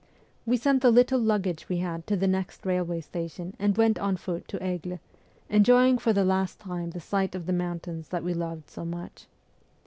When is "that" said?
8.09-8.23